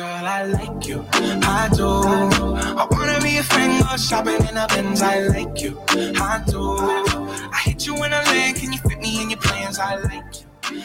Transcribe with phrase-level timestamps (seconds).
[0.00, 1.04] girl, I like you.
[1.12, 1.86] I do.
[1.86, 5.02] I wanna be a friend, go shopping in a Benz.
[5.02, 5.78] I like you.
[5.90, 6.78] I do.
[6.78, 8.54] I hit you in a lane.
[8.54, 9.78] Can you fit me in your plans?
[9.78, 10.24] I like
[10.70, 10.82] you.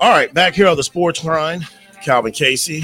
[0.00, 1.64] All right, back here on the sports grind.
[2.02, 2.82] Calvin Casey,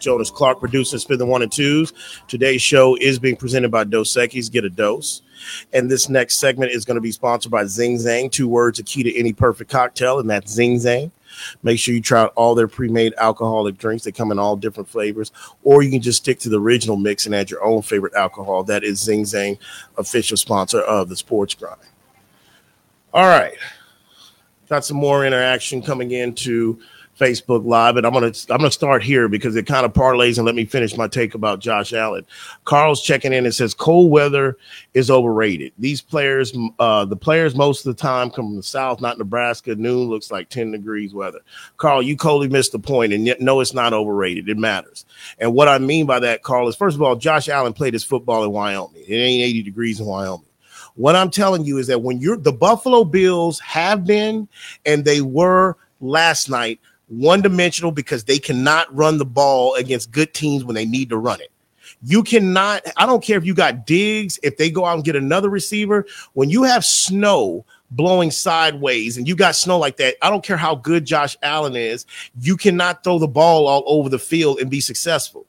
[0.00, 1.92] Jonas Clark producing Spin the One and Twos.
[2.28, 4.50] Today's show is being presented by Dos Equis.
[4.50, 5.22] Get a dose.
[5.72, 8.30] And this next segment is going to be sponsored by Zing Zang.
[8.30, 11.10] Two words, a key to any perfect cocktail, and that's Zing Zang.
[11.62, 14.04] Make sure you try out all their pre-made alcoholic drinks.
[14.04, 15.32] They come in all different flavors,
[15.62, 18.64] or you can just stick to the original mix and add your own favorite alcohol.
[18.64, 19.58] That is Zing Zang,
[19.96, 21.80] official sponsor of the Sports Grind.
[23.14, 23.56] All right,
[24.68, 26.80] got some more interaction coming into
[27.18, 30.44] Facebook Live, and I'm gonna I'm gonna start here because it kind of parlays and
[30.44, 32.26] let me finish my take about Josh Allen.
[32.64, 34.58] Carl's checking in and says cold weather
[34.92, 35.72] is overrated.
[35.78, 39.74] These players, uh, the players most of the time come from the south, not Nebraska.
[39.74, 41.40] Noon looks like 10 degrees weather.
[41.78, 44.48] Carl, you totally missed the point, and yet no, it's not overrated.
[44.48, 45.06] It matters.
[45.38, 48.04] And what I mean by that, Carl, is first of all, Josh Allen played his
[48.04, 49.02] football in Wyoming.
[49.06, 50.46] It ain't 80 degrees in Wyoming.
[50.96, 54.48] What I'm telling you is that when you're the Buffalo Bills have been
[54.86, 60.34] and they were last night one dimensional because they cannot run the ball against good
[60.34, 61.50] teams when they need to run it.
[62.02, 65.16] You cannot, I don't care if you got Diggs, if they go out and get
[65.16, 70.28] another receiver, when you have snow blowing sideways and you got snow like that, I
[70.28, 72.04] don't care how good Josh Allen is,
[72.40, 75.46] you cannot throw the ball all over the field and be successful.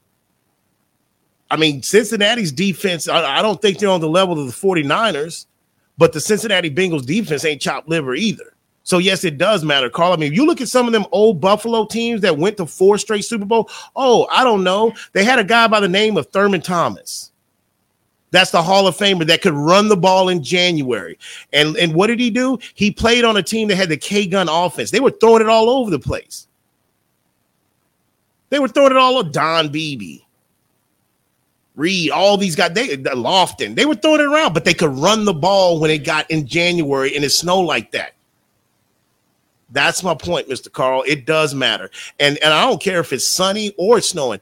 [1.49, 5.47] I mean, Cincinnati's defense, I, I don't think they're on the level of the 49ers,
[5.97, 8.53] but the Cincinnati Bengals defense ain't chopped liver either.
[8.87, 10.13] So yes, it does matter, Carl.
[10.13, 12.97] I mean, you look at some of them old Buffalo teams that went to four
[12.97, 13.69] straight Super Bowl.
[13.97, 14.93] Oh, I don't know.
[15.11, 17.33] They had a guy by the name of Thurman Thomas.
[18.31, 21.19] That's the Hall of Famer that could run the ball in January.
[21.51, 22.59] And, and what did he do?
[22.75, 24.89] He played on a team that had the K gun offense.
[24.89, 26.47] They were throwing it all over the place.
[28.51, 30.19] They were throwing it all over Don Beebe.
[31.75, 35.25] Reed, all these guys, they Lofton, they were throwing it around, but they could run
[35.25, 38.13] the ball when it got in January and it snowed like that.
[39.71, 40.71] That's my point, Mr.
[40.71, 41.03] Carl.
[41.05, 41.89] It does matter.
[42.19, 44.39] And, and I don't care if it's sunny or it's snowing.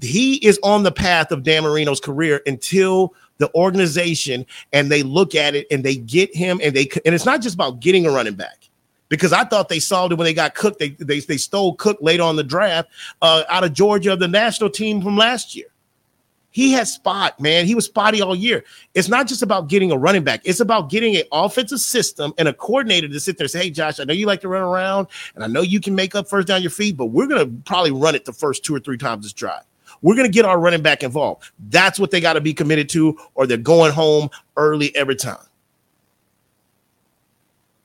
[0.00, 5.34] He is on the path of Dan Marino's career until the organization and they look
[5.34, 8.10] at it and they get him and they and it's not just about getting a
[8.10, 8.68] running back
[9.08, 10.78] because I thought they solved it when they got Cook.
[10.78, 12.90] They they, they stole Cook late on the draft
[13.22, 15.66] uh, out of Georgia, of the national team from last year.
[16.52, 17.64] He had spot, man.
[17.64, 18.64] He was spotty all year.
[18.94, 20.40] It's not just about getting a running back.
[20.44, 23.70] It's about getting an offensive system and a coordinator to sit there and say, Hey,
[23.70, 26.28] Josh, I know you like to run around and I know you can make up
[26.28, 28.80] first down your feet, but we're going to probably run it the first two or
[28.80, 29.62] three times this drive.
[30.02, 31.50] We're going to get our running back involved.
[31.68, 35.44] That's what they got to be committed to, or they're going home early every time.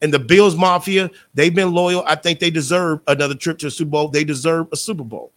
[0.01, 2.03] And the Bills Mafia, they've been loyal.
[2.07, 4.07] I think they deserve another trip to a Super Bowl.
[4.07, 5.31] They deserve a Super Bowl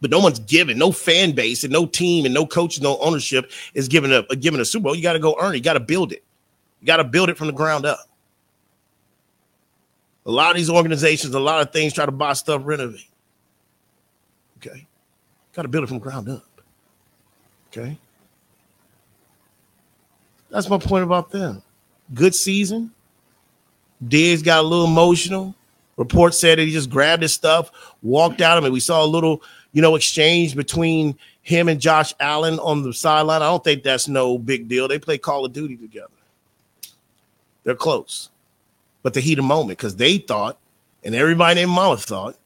[0.00, 3.50] but no one's giving, no fan base and no team and no coach, no ownership
[3.74, 4.94] is giving a, giving a Super Bowl.
[4.94, 5.58] You got to go earn it.
[5.58, 6.22] You got to build it.
[6.80, 8.00] You got to build it from the ground up.
[10.26, 13.08] A lot of these organizations, a lot of things try to buy stuff, renovate.
[14.58, 14.86] Okay.
[15.52, 16.44] Got to build it from ground up.
[17.68, 17.96] Okay.
[20.50, 21.62] That's my point about them.
[22.12, 22.92] Good season.
[24.06, 25.54] Diggs got a little emotional.
[25.96, 27.70] Report said that he just grabbed his stuff,
[28.02, 28.58] walked out.
[28.58, 29.42] I mean, we saw a little
[29.76, 33.42] you know, exchange between him and Josh Allen on the sideline.
[33.42, 34.88] I don't think that's no big deal.
[34.88, 36.08] They play Call of Duty together.
[37.62, 38.30] They're close.
[39.02, 40.58] But the heat of moment, because they thought,
[41.04, 42.38] and everybody in Mama thought,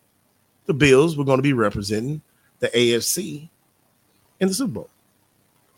[0.67, 2.21] the Bills were going to be representing
[2.59, 3.49] the AFC
[4.41, 4.91] in the Super Bowl.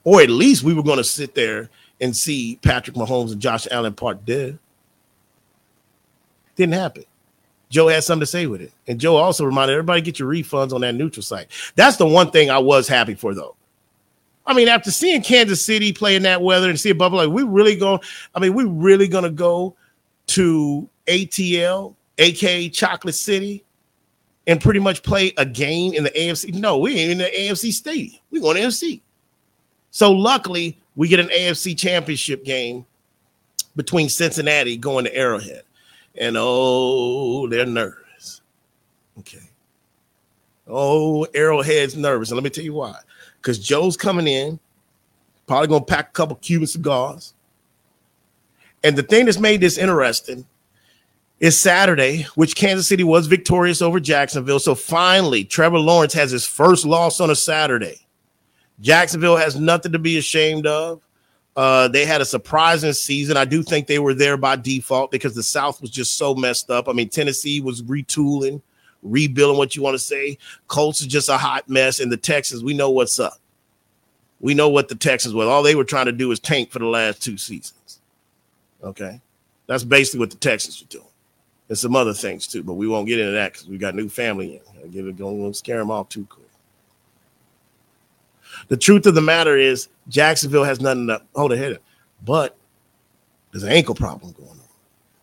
[0.05, 1.69] Or at least we were going to sit there
[2.01, 4.59] and see Patrick Mahomes and Josh Allen part dead.
[6.57, 7.05] Didn't happen.
[7.73, 8.71] Joe had something to say with it.
[8.87, 11.49] And Joe also reminded everybody get your refunds on that neutral site.
[11.75, 13.57] That's the one thing I was happy for, though.
[14.45, 17.31] I mean, after seeing Kansas City play in that weather and see a bubble, like
[17.31, 18.01] we really going,
[18.35, 19.75] I mean, we really gonna go
[20.29, 23.65] to ATL, aka Chocolate City,
[24.47, 26.53] and pretty much play a game in the AFC.
[26.53, 28.21] No, we ain't in the AFC stadium.
[28.31, 29.01] We going to AFC.
[29.93, 32.85] So luckily, we get an AFC championship game
[33.77, 35.63] between Cincinnati going to Arrowhead
[36.17, 38.43] and oh, they're nervous.
[39.19, 39.51] Okay.
[40.67, 42.31] Oh, Arrowhead's nervous.
[42.31, 42.97] And let me tell you why.
[43.41, 44.59] Because Joe's coming in,
[45.47, 47.35] probably gonna pack a couple Cuban cigars.
[48.85, 50.47] And the thing that's made this interesting
[51.41, 54.61] is Saturday, which Kansas City was victorious over Jacksonville.
[54.61, 58.07] So finally, Trevor Lawrence has his first loss on a Saturday.
[58.81, 61.01] Jacksonville has nothing to be ashamed of.
[61.55, 63.37] Uh, they had a surprising season.
[63.37, 66.71] I do think they were there by default because the South was just so messed
[66.71, 66.89] up.
[66.89, 68.63] I mean, Tennessee was retooling
[69.03, 70.39] rebuilding what you want to say.
[70.69, 73.39] Colts is just a hot mess, and the Texans, we know what's up.
[74.41, 75.45] We know what the Texans were.
[75.45, 78.01] All they were trying to do is tank for the last two seasons.
[78.83, 79.21] Okay.
[79.67, 81.07] That's basically what the Texans are doing.
[81.69, 84.09] And some other things too, but we won't get into that because we got new
[84.09, 84.83] family in.
[84.83, 86.42] I give it going scare them off too quick.
[88.69, 91.79] The truth of the matter is Jacksonville has nothing to hold ahead of,
[92.25, 92.57] but
[93.51, 94.59] there's an ankle problem going on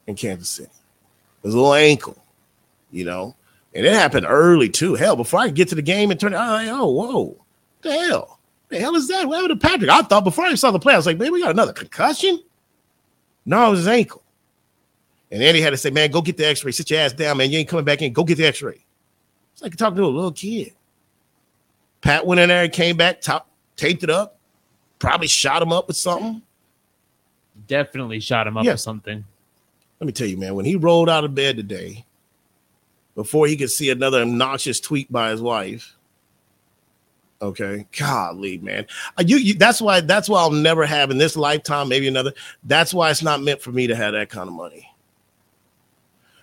[0.08, 0.70] in Kansas City.
[1.42, 2.22] There's a little ankle,
[2.92, 3.36] you know,
[3.74, 4.96] and it happened early too.
[4.96, 7.46] Hell, before I get to the game and turn it, oh, whoa,
[7.82, 9.28] the hell, the hell is that?
[9.28, 9.90] What happened to Patrick?
[9.90, 12.44] I thought before I saw the play, I was like, man, we got another concussion.
[13.46, 14.22] No, it was his ankle.
[15.32, 16.72] And Andy had to say, man, go get the x-ray.
[16.72, 17.52] Sit your ass down, man.
[17.52, 18.14] You ain't coming back in.
[18.14, 18.84] Go get the x-ray.
[19.54, 20.74] It's like talking to a little kid.
[22.02, 24.38] Pat went in there and came back, top, taped it up,
[25.00, 26.42] probably shot him up with something.
[27.68, 28.72] Definitely shot him up yeah.
[28.72, 29.26] with something.
[30.00, 32.06] Let me tell you, man, when he rolled out of bed today,
[33.16, 35.98] before he could see another obnoxious tweet by his wife,
[37.42, 38.86] Okay, golly, man.
[39.18, 42.34] Uh, you, you, that's why that's why I'll never have in this lifetime, maybe another.
[42.66, 44.89] That's why it's not meant for me to have that kind of money.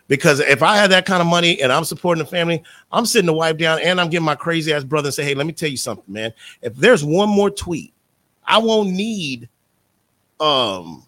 [0.09, 2.63] Because if I had that kind of money and I'm supporting the family,
[2.93, 5.35] I'm sitting the wife down and I'm getting my crazy ass brother and say, "Hey,
[5.35, 6.33] let me tell you something, man.
[6.63, 7.93] If there's one more tweet,
[8.45, 9.49] I won't need,
[10.39, 11.05] um,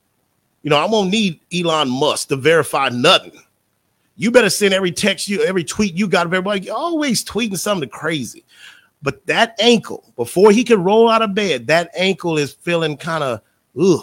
[0.62, 3.41] you know, I won't need Elon Musk to verify nothing.
[4.17, 6.62] You better send every text you, every tweet you got of everybody.
[6.62, 8.45] You always tweeting something crazy."
[9.00, 13.23] But that ankle, before he could roll out of bed, that ankle is feeling kind
[13.23, 13.41] of,
[13.81, 14.03] ugh.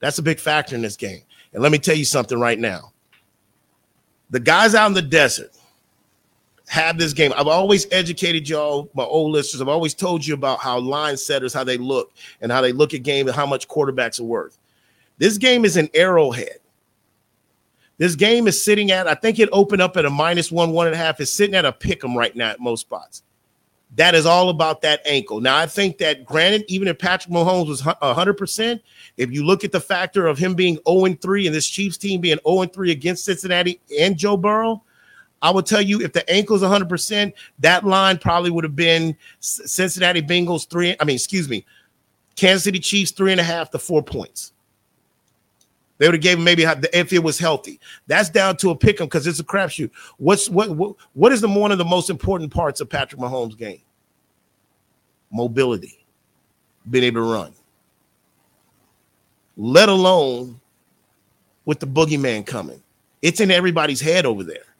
[0.00, 1.20] That's a big factor in this game.
[1.52, 2.91] And let me tell you something right now.
[4.32, 5.52] The guys out in the desert
[6.66, 7.34] have this game.
[7.36, 9.60] I've always educated y'all, my old listeners.
[9.60, 12.94] I've always told you about how line setters, how they look, and how they look
[12.94, 14.58] at game and how much quarterbacks are worth.
[15.18, 16.58] This game is an arrowhead.
[17.98, 20.86] This game is sitting at, I think it opened up at a minus one, one
[20.86, 21.20] and a half.
[21.20, 23.22] It's sitting at a pick 'em right now at most spots.
[23.96, 25.40] That is all about that ankle.
[25.40, 28.80] Now, I think that granted, even if Patrick Mahomes was 100%,
[29.18, 32.20] if you look at the factor of him being 0 3 and this Chiefs team
[32.20, 34.82] being 0 3 against Cincinnati and Joe Burrow,
[35.42, 39.16] I will tell you if the ankle is 100%, that line probably would have been
[39.40, 40.96] Cincinnati Bengals three.
[40.98, 41.66] I mean, excuse me,
[42.36, 44.51] Kansas City Chiefs three and a half to four points.
[46.02, 47.78] They would have gave him maybe if it was healthy.
[48.08, 49.92] That's down to a pick 'em because it's a crapshoot.
[50.18, 53.56] What's what, what what is the one of the most important parts of Patrick Mahomes'
[53.56, 53.82] game?
[55.30, 56.04] Mobility,
[56.90, 57.52] being able to run.
[59.56, 60.60] Let alone
[61.66, 62.82] with the boogeyman coming.
[63.22, 64.74] It's in everybody's head over there.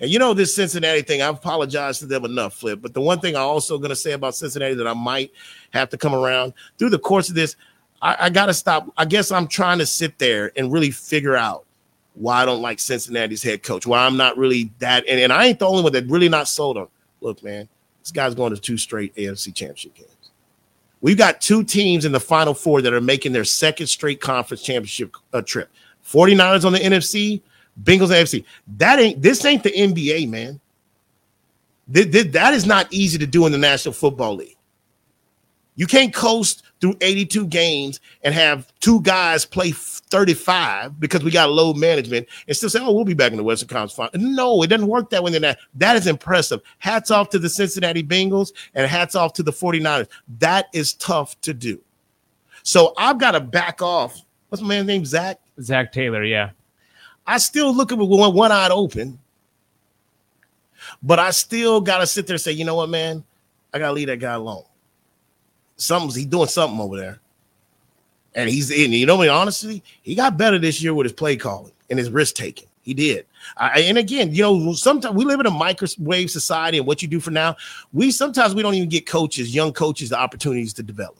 [0.00, 2.80] And you know this Cincinnati thing, I've apologized to them enough, Flip.
[2.80, 5.32] But the one thing I'm also going to say about Cincinnati that I might
[5.70, 7.56] have to come around through the course of this,
[8.02, 8.92] I, I got to stop.
[8.96, 11.64] I guess I'm trying to sit there and really figure out
[12.14, 15.04] why I don't like Cincinnati's head coach, why I'm not really that.
[15.08, 16.88] And, and I ain't the only one that really not sold on.
[17.20, 17.68] Look, man,
[18.02, 20.10] this guy's going to two straight AFC championship games.
[21.02, 24.62] We've got two teams in the final four that are making their second straight conference
[24.62, 25.70] championship uh, trip
[26.06, 27.40] 49ers on the NFC,
[27.82, 28.44] Bengals AFC.
[28.76, 30.60] That ain't this ain't the NBA, man.
[31.92, 34.56] Th- th- that is not easy to do in the National Football League.
[35.76, 41.50] You can't coast through 82 games and have two guys play 35 because we got
[41.50, 44.28] load management and still say, oh, we'll be back in the Western Conference Final.
[44.30, 45.38] No, it doesn't work that way.
[45.38, 46.60] That, that is impressive.
[46.78, 50.08] Hats off to the Cincinnati Bengals and hats off to the 49ers.
[50.38, 51.80] That is tough to do.
[52.62, 54.22] So I've got to back off.
[54.48, 55.04] What's my man's name?
[55.04, 55.38] Zac?
[55.60, 56.50] Zac Taylor, yeah.
[57.26, 59.18] I still look at it with one, one eye open,
[61.02, 63.22] but I still got to sit there and say, you know what, man?
[63.72, 64.64] I got to leave that guy alone
[65.80, 67.20] something's he doing something over there.
[68.34, 69.28] And he's in, you know, what?
[69.28, 72.68] honestly, he got better this year with his play calling and his risk taking.
[72.82, 73.26] He did.
[73.56, 77.08] I, and again, you know, sometimes we live in a microwave society, and what you
[77.08, 77.56] do for now,
[77.92, 81.18] we sometimes we don't even get coaches, young coaches, the opportunities to develop.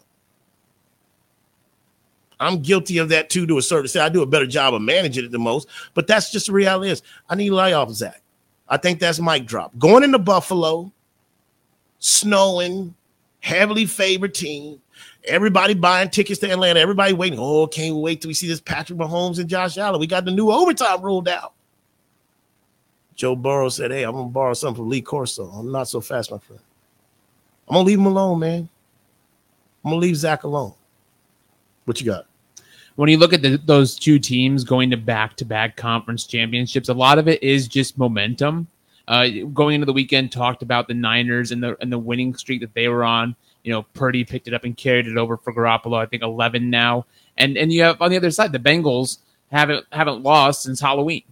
[2.39, 4.05] I'm guilty of that too, to a certain extent.
[4.05, 6.91] I do a better job of managing it the most, but that's just the reality
[6.91, 8.23] is I need to lay off Zac.
[8.69, 9.79] I think that's mic drop.
[9.79, 10.91] Going into Buffalo,
[11.99, 12.95] snowing,
[13.41, 14.81] heavily favored team.
[15.25, 16.81] Everybody buying tickets to Atlanta.
[16.81, 17.39] Everybody waiting.
[17.39, 20.01] Oh, can't wait till we see this Patrick Mahomes and Josh Allen.
[20.01, 21.55] We got the new overtime ruled out.
[23.15, 25.45] Joe Burrow said, Hey, I'm gonna borrow something from Lee Corso.
[25.51, 26.63] I'm not so fast, my friend.
[27.69, 28.69] I'm gonna leave him alone, man.
[29.85, 30.73] I'm gonna leave Zac alone.
[31.85, 32.27] What you got?
[32.97, 36.89] When you look at the, those two teams going to back to back conference championships,
[36.89, 38.67] a lot of it is just momentum
[39.11, 42.61] uh, going into the weekend, talked about the Niners and the and the winning streak
[42.61, 43.35] that they were on.
[43.65, 45.99] You know, Purdy picked it up and carried it over for Garoppolo.
[45.99, 49.19] I think eleven now, and and you have on the other side the Bengals
[49.51, 51.25] haven't haven't lost since Halloween.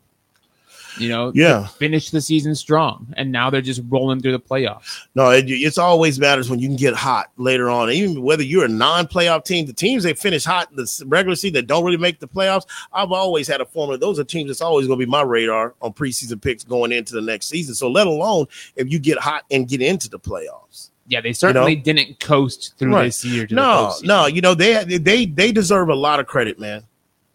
[0.98, 1.66] You know, Yeah.
[1.66, 4.82] finish the season strong, and now they're just rolling through the playoffs.
[5.14, 7.90] No, it, it's always matters when you can get hot later on.
[7.90, 11.54] Even whether you're a non-playoff team, the teams that finish hot in the regular season
[11.54, 13.98] that don't really make the playoffs, I've always had a formula.
[13.98, 17.14] Those are teams that's always going to be my radar on preseason picks going into
[17.14, 17.74] the next season.
[17.74, 20.90] So let alone if you get hot and get into the playoffs.
[21.10, 23.04] Yeah, they certainly didn't coast through Right.
[23.04, 23.46] this year.
[23.46, 26.82] To No, no, you know they they they deserve a lot of credit, man.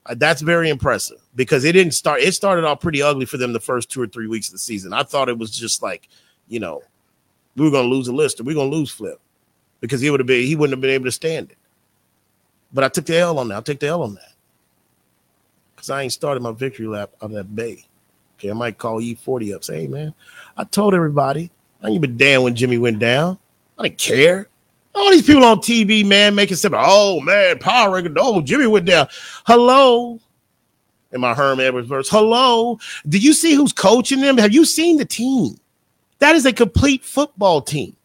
[0.05, 2.22] Uh, That's very impressive because it didn't start.
[2.22, 4.60] It started off pretty ugly for them the first two or three weeks of the
[4.60, 4.93] season.
[4.93, 6.10] I thought it was just like,
[6.48, 6.81] you know,
[7.55, 9.19] we were going to lose a list or we are going to lose Flip
[9.79, 11.57] because he would have been he wouldn't have been able to stand it.
[12.74, 13.55] But I took the L on that.
[13.55, 14.33] I'll take the L on that
[15.75, 17.86] because I ain't started my victory lap of that bay.
[18.38, 19.63] Okay, I might call E40 up.
[19.63, 20.13] Say, hey man,
[20.57, 23.38] I told everybody I ain't been damn when Jimmy went down.
[23.77, 24.48] I didn't care.
[24.95, 26.73] All these people on TV, man, making stuff.
[26.75, 28.15] Oh man, power ranking.
[28.17, 29.07] Oh, Jimmy went down.
[29.45, 30.19] Hello.
[31.12, 32.09] In my Herm Edwards verse.
[32.09, 32.79] Hello.
[33.07, 34.38] Do you see who's coaching them?
[34.38, 35.59] Have you seen the team?
[36.19, 37.95] That is a complete football team.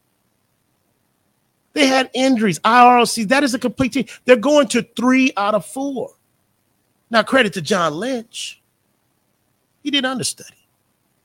[1.72, 3.28] They had injuries, IRLC.
[3.28, 4.06] That is a complete team.
[4.24, 6.10] They're going to three out of four.
[7.10, 8.60] Now, credit to John Lynch.
[9.82, 10.56] He did understudy.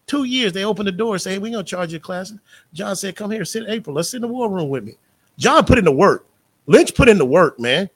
[0.05, 1.99] Two years, they opened the door and say, hey, we're going to charge you a
[1.99, 2.33] class.
[2.73, 3.95] John said, come here, sit in April.
[3.95, 4.95] Let's sit in the war room with me.
[5.37, 6.27] John put in the work.
[6.65, 7.89] Lynch put in the work, man.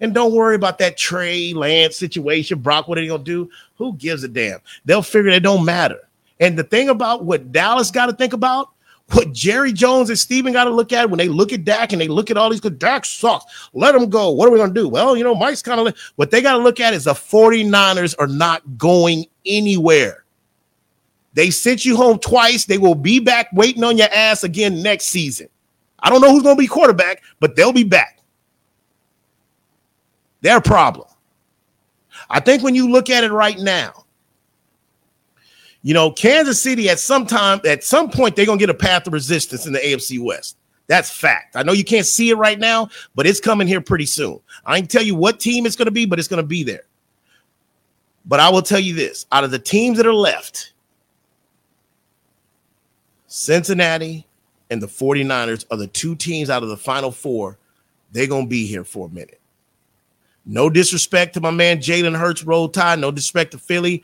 [0.00, 2.58] And don't worry about that Trey Lance situation.
[2.58, 3.48] Brock, what are they gonna do?
[3.76, 4.58] Who gives a damn?
[4.84, 6.08] They'll figure it don't matter.
[6.40, 8.70] And the thing about what Dallas got to think about,
[9.12, 12.00] what Jerry Jones and Stephen got to look at when they look at Dak and
[12.00, 13.68] they look at all these good Dak sucks.
[13.74, 14.30] Let him go.
[14.30, 14.88] What are we gonna do?
[14.88, 18.16] Well, you know, Mike's kind of what they got to look at is the 49ers
[18.18, 20.24] are not going anywhere.
[21.34, 22.64] They sent you home twice.
[22.64, 25.48] They will be back waiting on your ass again next season.
[26.02, 28.18] I don't know who's going to be quarterback, but they'll be back.
[30.40, 31.08] Their problem.
[32.28, 34.04] I think when you look at it right now,
[35.82, 38.78] you know, Kansas City at some time, at some point, they're going to get a
[38.78, 40.56] path of resistance in the AFC West.
[40.86, 41.56] That's fact.
[41.56, 44.40] I know you can't see it right now, but it's coming here pretty soon.
[44.64, 46.62] I can tell you what team it's going to be, but it's going to be
[46.62, 46.84] there.
[48.26, 50.72] But I will tell you this out of the teams that are left,
[53.26, 54.26] Cincinnati
[54.72, 57.58] and the 49ers are the two teams out of the final four.
[58.10, 59.38] They're going to be here for a minute.
[60.46, 62.98] No disrespect to my man Jalen Hurts, roll tide.
[62.98, 64.02] No disrespect to Philly.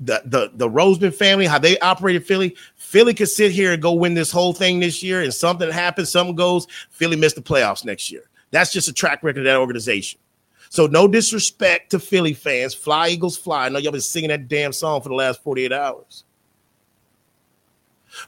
[0.00, 2.54] The, the the Roseman family, how they operated Philly.
[2.76, 6.10] Philly could sit here and go win this whole thing this year, and something happens,
[6.10, 6.68] something goes.
[6.90, 8.22] Philly missed the playoffs next year.
[8.52, 10.20] That's just a track record of that organization.
[10.70, 12.74] So no disrespect to Philly fans.
[12.74, 13.66] Fly Eagles fly.
[13.66, 16.24] I know y'all been singing that damn song for the last 48 hours.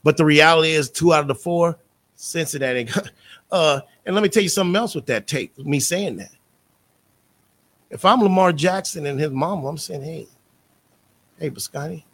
[0.02, 1.78] But the reality is two out of the four,
[2.16, 2.88] Cincinnati.
[3.52, 6.30] Uh, and let me tell you something else with that tape, me saying that.
[7.90, 10.28] If I'm Lamar Jackson and his mom, I'm saying, hey,
[11.36, 12.04] hey, Bisciotti,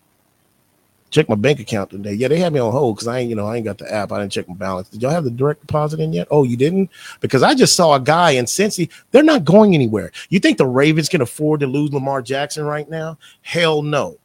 [1.11, 2.15] check my bank account today.
[2.15, 3.93] Yeah, they had me on hold because I ain't, you know, I ain't got the
[3.93, 4.13] app.
[4.13, 4.89] I didn't check my balance.
[4.89, 6.29] Did y'all have the direct deposit in yet?
[6.31, 6.91] Oh, you didn't?
[7.21, 8.91] Because I just saw a guy in Cincy.
[9.11, 10.13] They're not going anywhere.
[10.31, 13.19] You think the Ravens can afford to lose Lamar Jackson right now?
[13.43, 14.19] Hell no.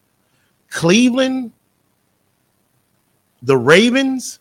[0.69, 1.51] Cleveland,
[3.41, 4.39] the Ravens,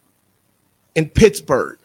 [0.96, 1.78] and Pittsburgh.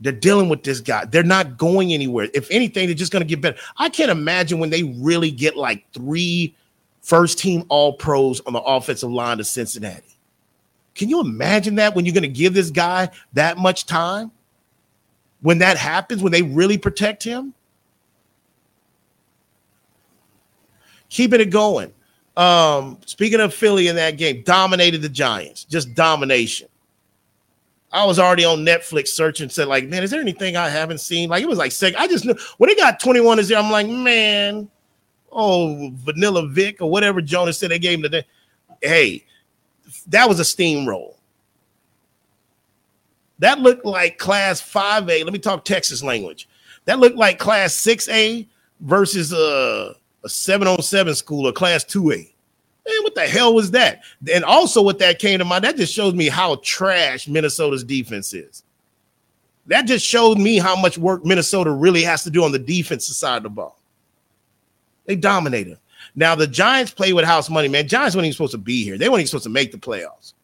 [0.00, 1.06] They're dealing with this guy.
[1.06, 2.28] They're not going anywhere.
[2.34, 3.56] If anything, they're just going to get better.
[3.78, 6.54] I can't imagine when they really get like three
[7.00, 10.18] first team all pros on the offensive line to Cincinnati.
[10.94, 14.32] Can you imagine that when you're going to give this guy that much time?
[15.40, 17.54] When that happens, when they really protect him?
[21.08, 21.92] Keeping it going.
[22.36, 26.68] Um, speaking of Philly in that game, dominated the Giants, just domination.
[27.92, 31.30] I was already on Netflix searching, said, like, man, is there anything I haven't seen?
[31.30, 31.94] Like, it was like sick.
[31.96, 34.68] I just knew when they got 21 is 0, I'm like, man,
[35.32, 38.26] oh, Vanilla Vic or whatever Jonas said they gave him today.
[38.82, 39.24] Hey,
[40.08, 41.14] that was a steamroll.
[43.38, 45.24] That looked like class 5A.
[45.24, 46.48] Let me talk Texas language.
[46.86, 48.46] That looked like class 6A
[48.80, 49.94] versus uh,
[50.26, 52.32] a 7 on 7 school or class 2A.
[52.86, 54.02] Man, what the hell was that?
[54.32, 58.34] And also, what that came to mind, that just shows me how trash Minnesota's defense
[58.34, 58.62] is.
[59.66, 63.16] That just showed me how much work Minnesota really has to do on the defensive
[63.16, 63.78] side of the ball.
[65.06, 65.78] They dominated.
[66.14, 67.88] Now, the Giants play with house money, man.
[67.88, 68.98] Giants weren't even supposed to be here.
[68.98, 70.34] They weren't even supposed to make the playoffs.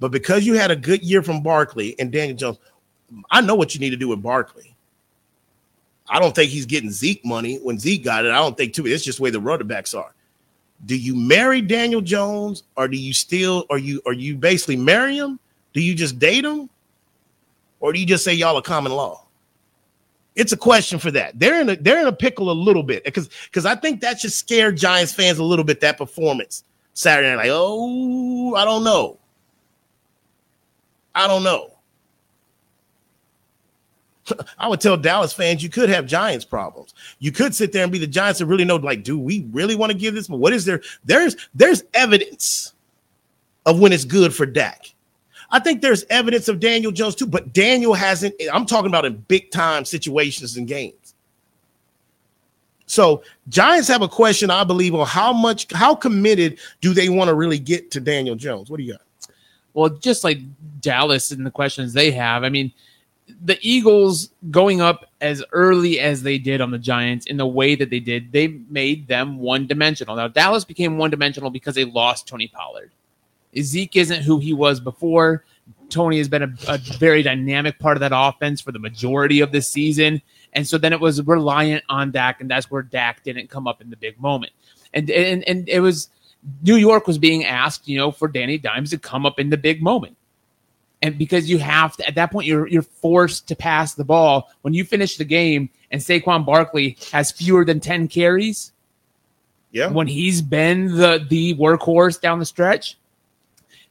[0.00, 2.58] But because you had a good year from Barkley and Daniel Jones,
[3.30, 4.67] I know what you need to do with Barkley.
[6.10, 8.30] I don't think he's getting Zeke money when Zeke got it.
[8.30, 8.86] I don't think too.
[8.86, 10.14] It's just the way the running backs are
[10.86, 15.16] do you marry Daniel Jones or do you still are you are you basically marry
[15.16, 15.38] him?
[15.72, 16.70] Do you just date him?
[17.80, 19.24] Or do you just say y'all are common law?
[20.34, 21.38] It's a question for that.
[21.38, 24.20] They're in a they're in a pickle a little bit because because I think that
[24.20, 25.80] should scare Giants fans a little bit.
[25.80, 29.18] That performance Saturday night, like oh, I don't know,
[31.14, 31.72] I don't know.
[34.58, 36.94] I would tell Dallas fans you could have Giants problems.
[37.18, 39.76] You could sit there and be the Giants and really know, like, do we really
[39.76, 40.28] want to give this?
[40.28, 40.82] But what is there?
[41.04, 42.74] There's there's evidence
[43.66, 44.94] of when it's good for Dak.
[45.50, 48.34] I think there's evidence of Daniel Jones too, but Daniel hasn't.
[48.52, 51.14] I'm talking about in big time situations and games.
[52.88, 57.28] So Giants have a question, I believe, on how much, how committed do they want
[57.28, 58.70] to really get to Daniel Jones?
[58.70, 59.02] What do you got?
[59.74, 60.38] Well, just like
[60.80, 62.72] Dallas and the questions they have, I mean,
[63.44, 67.74] the Eagles going up as early as they did on the Giants in the way
[67.74, 70.16] that they did, they made them one dimensional.
[70.16, 72.92] Now, Dallas became one dimensional because they lost Tony Pollard.
[73.58, 75.44] Zeke isn't who he was before.
[75.88, 79.52] Tony has been a, a, very dynamic part of that offense for the majority of
[79.52, 80.20] the season.
[80.52, 83.80] And so then it was reliant on Dak, and that's where Dak didn't come up
[83.80, 84.52] in the big moment.
[84.92, 86.08] And and and it was
[86.62, 89.56] New York was being asked, you know, for Danny Dimes to come up in the
[89.56, 90.16] big moment.
[91.00, 94.50] And because you have to, at that point, you're you're forced to pass the ball.
[94.62, 98.72] When you finish the game and Saquon Barkley has fewer than 10 carries,
[99.70, 102.96] yeah, when he's been the the workhorse down the stretch,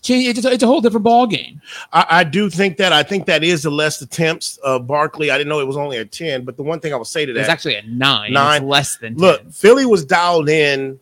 [0.04, 1.62] it's a, it's a whole different ball game.
[1.94, 2.92] I, I, do think that.
[2.92, 4.60] I think that is the less attempts.
[4.64, 6.98] Uh, Barkley, I didn't know it was only a ten, but the one thing I
[6.98, 8.34] would say to that, it's actually a nine.
[8.34, 9.14] Nine it's less than.
[9.14, 9.22] 10.
[9.22, 11.00] Look, Philly was dialed in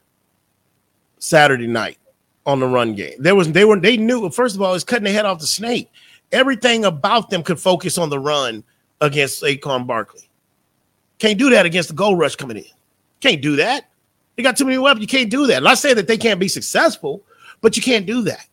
[1.18, 1.98] Saturday night
[2.46, 3.16] on the run game.
[3.20, 5.48] There was they were they knew first of all, it's cutting the head off the
[5.48, 5.92] snake.
[6.32, 8.64] Everything about them could focus on the run
[9.02, 10.30] against Saquon Barkley.
[11.20, 12.66] Can't do that against the gold rush coming in.
[13.22, 13.90] Can't do that.
[14.36, 15.02] They got too many weapons.
[15.02, 15.64] You can't do that.
[15.64, 17.24] Not saying that they can't be successful,
[17.62, 18.46] but you can't do that.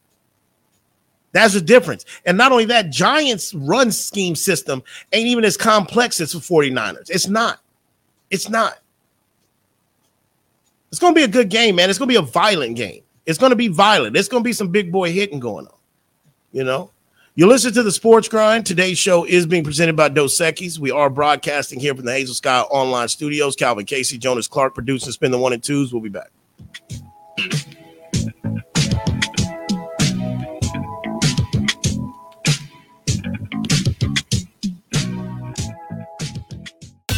[1.32, 2.04] That's the difference.
[2.26, 4.82] And not only that, Giants' run scheme system
[5.12, 7.10] ain't even as complex as the 49ers.
[7.10, 7.60] It's not.
[8.30, 8.78] It's not.
[10.90, 11.88] It's going to be a good game, man.
[11.88, 13.02] It's going to be a violent game.
[13.26, 14.16] It's going to be violent.
[14.16, 15.74] It's going to be some big boy hitting going on.
[16.52, 16.90] You know,
[17.34, 18.66] you listen to the Sports Grind.
[18.66, 20.78] Today's show is being presented by Dos Equis.
[20.78, 23.56] We are broadcasting here from the Hazel Sky Online Studios.
[23.56, 25.92] Calvin Casey, Jonas Clark producing Spin the One and Twos.
[25.92, 26.30] We'll be back.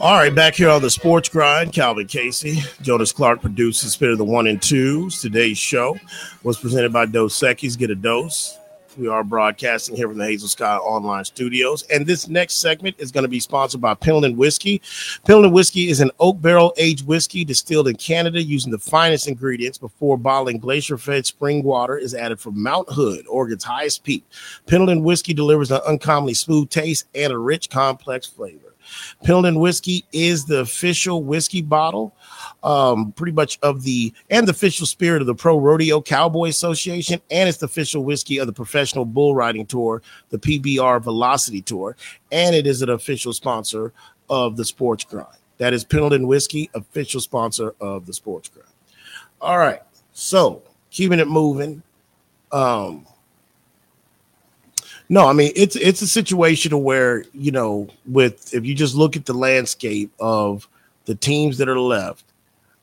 [0.00, 4.16] All right, back here on the Sports Grind, Calvin Casey, Jonas Clark produces Spit of
[4.16, 5.20] the One and Twos.
[5.20, 5.98] Today's show
[6.42, 7.76] was presented by Dos Equis.
[7.76, 8.56] Get a dose.
[8.96, 11.82] We are broadcasting here from the Hazel Sky Online Studios.
[11.90, 14.80] And this next segment is going to be sponsored by Pendleton Whiskey.
[15.26, 19.76] Pendleton Whiskey is an oak barrel aged whiskey distilled in Canada using the finest ingredients
[19.76, 24.24] before bottling glacier fed spring water is added from Mount Hood, Oregon's highest peak.
[24.66, 28.69] Pendleton Whiskey delivers an uncommonly smooth taste and a rich, complex flavor.
[29.24, 32.14] Pendleton Whiskey is the official whiskey bottle
[32.62, 37.20] um, pretty much of the and the official spirit of the Pro Rodeo Cowboy Association,
[37.30, 41.96] and it's the official whiskey of the Professional Bull Riding Tour, the PBR Velocity Tour,
[42.32, 43.92] and it is an official sponsor
[44.28, 45.28] of the Sports Grind.
[45.58, 48.68] That is Pendleton Whiskey, official sponsor of the Sports Grind.
[49.40, 49.82] All right.
[50.12, 51.82] So keeping it moving.
[52.52, 53.06] Um,
[55.10, 59.16] no, I mean it's it's a situation where you know, with if you just look
[59.16, 60.68] at the landscape of
[61.04, 62.24] the teams that are left,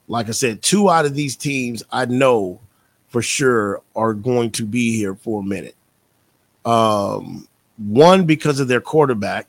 [0.09, 2.59] like I said, two out of these teams I know
[3.07, 5.75] for sure are going to be here for a minute.
[6.65, 9.47] Um, one because of their quarterback,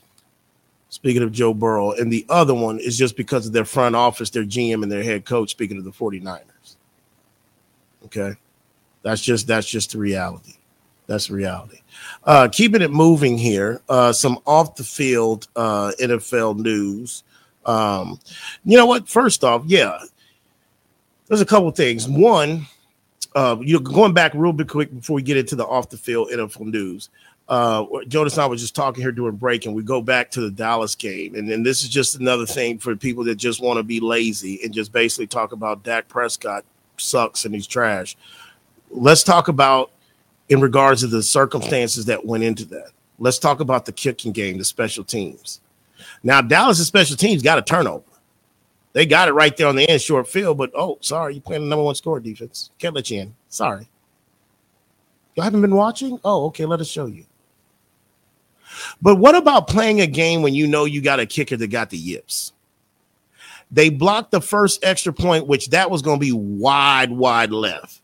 [0.88, 4.30] speaking of Joe Burrow, and the other one is just because of their front office,
[4.30, 6.76] their GM and their head coach, speaking of the 49ers.
[8.04, 8.34] Okay.
[9.02, 10.54] That's just that's just the reality.
[11.08, 11.80] That's the reality.
[12.24, 17.24] Uh, keeping it moving here, uh, some off the field uh, NFL news.
[17.64, 18.20] Um,
[18.64, 19.08] you know what?
[19.08, 19.98] First off, yeah,
[21.26, 22.08] there's a couple things.
[22.08, 22.66] One,
[23.34, 26.30] uh, you know, going back real quick before we get into the off the field
[26.30, 27.10] NFL news
[27.48, 30.40] uh, Jonas and I was just talking here during break, and we go back to
[30.42, 33.78] the Dallas game, and then this is just another thing for people that just want
[33.78, 36.64] to be lazy and just basically talk about Dak Prescott
[36.98, 38.16] sucks and he's trash.
[38.90, 39.90] Let's talk about
[40.48, 42.90] in regards to the circumstances that went into that.
[43.18, 45.60] Let's talk about the kicking game, the special teams.
[46.22, 48.04] Now, Dallas' special teams got a turnover.
[48.92, 51.62] They got it right there on the end, short field, but oh, sorry, you playing
[51.62, 52.70] the number one score defense.
[52.78, 53.34] Can't let you in.
[53.48, 53.88] Sorry.
[55.36, 56.18] You haven't been watching?
[56.24, 57.24] Oh, okay, let us show you.
[59.00, 61.90] But what about playing a game when you know you got a kicker that got
[61.90, 62.52] the yips?
[63.70, 68.00] They blocked the first extra point, which that was going to be wide, wide left.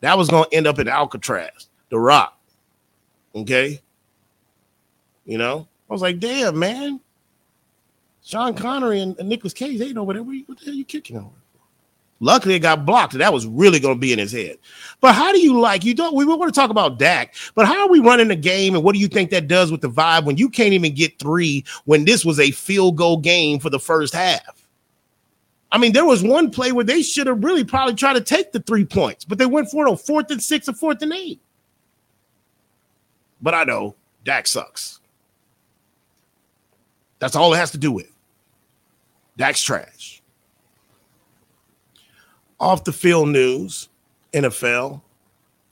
[0.00, 2.38] That was going to end up in Alcatraz, the rock.
[3.34, 3.80] Okay.
[5.24, 7.00] You know, I was like, damn, man.
[8.22, 11.30] Sean Connery and, and Nicolas Cage, they know what, what the hell you kicking over?
[12.22, 13.14] Luckily, it got blocked.
[13.14, 14.58] That was really going to be in his head.
[15.00, 16.14] But how do you like you don't?
[16.14, 18.92] We want to talk about Dak, but how are we running the game, and what
[18.92, 22.04] do you think that does with the vibe when you can't even get three when
[22.04, 24.68] this was a field goal game for the first half?
[25.72, 28.52] I mean, there was one play where they should have really probably tried to take
[28.52, 31.14] the three points, but they went for it on fourth and six or fourth and
[31.14, 31.40] eight.
[33.40, 35.00] But I know Dak sucks.
[37.18, 38.10] That's all it has to do with.
[39.36, 40.20] Dak's trash
[42.60, 43.88] off the field news,
[44.32, 45.00] NFL.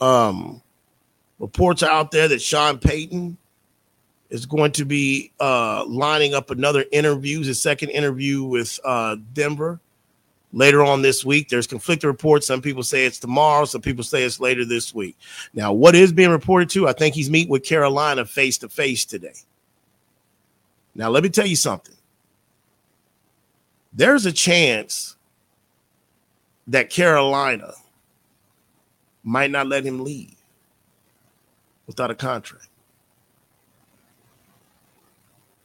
[0.00, 0.62] Um,
[1.38, 3.37] reports are out there that Sean Payton
[4.31, 9.81] is going to be uh, lining up another interview, his second interview with uh, Denver
[10.52, 11.48] later on this week.
[11.48, 12.46] There's conflicting reports.
[12.46, 15.16] Some people say it's tomorrow, some people say it's later this week.
[15.52, 16.88] Now, what is being reported to?
[16.88, 19.34] I think he's meeting with Carolina face to face today.
[20.94, 21.94] Now, let me tell you something.
[23.92, 25.16] There's a chance
[26.66, 27.72] that Carolina
[29.24, 30.34] might not let him leave
[31.87, 32.68] without a contract.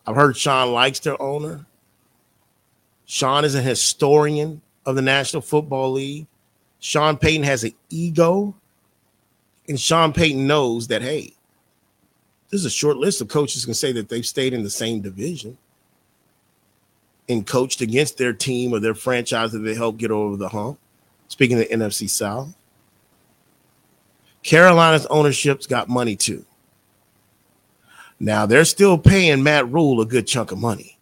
[0.06, 1.66] I've heard Sean likes their owner.
[3.06, 6.28] Sean is a historian of the National Football League.
[6.80, 8.56] Sean Payton has an ego.
[9.68, 11.34] And Sean Payton knows that, hey,
[12.50, 15.58] there's a short list of coaches can say that they've stayed in the same division
[17.30, 20.78] and coached against their team or their franchise that they helped get over the hump.
[21.30, 22.54] Speaking of the NFC South,
[24.44, 26.46] Carolina's ownership's got money too.
[28.20, 30.93] Now they're still paying Matt Rhule a good chunk of money.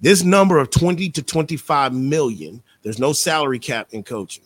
[0.00, 4.44] This number of 20 to 25 million, there's no salary cap in coaching,